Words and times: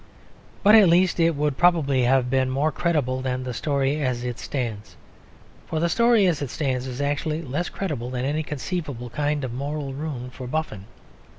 But 0.63 0.73
at 0.73 0.89
least 0.89 1.19
it 1.19 1.35
would 1.35 1.59
probably 1.59 2.01
have 2.05 2.27
been 2.27 2.49
more 2.49 2.71
credible 2.71 3.21
than 3.21 3.43
the 3.43 3.53
story 3.53 4.01
as 4.01 4.23
it 4.23 4.39
stands; 4.39 4.95
for 5.67 5.79
the 5.79 5.89
story 5.89 6.25
as 6.25 6.41
it 6.41 6.49
stands 6.49 6.87
is 6.87 6.99
actually 7.01 7.43
less 7.43 7.69
credible 7.69 8.09
than 8.09 8.25
any 8.25 8.41
conceivable 8.41 9.11
kind 9.11 9.43
of 9.43 9.53
moral 9.53 9.93
ruin 9.93 10.31
for 10.31 10.47
Boffin. 10.47 10.85